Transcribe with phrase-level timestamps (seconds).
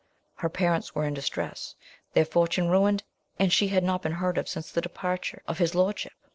[0.37, 1.75] Her parents were in distress,
[2.15, 3.03] their fortune ruined,
[3.37, 6.13] and she had not been heard of since the departure of his lordship.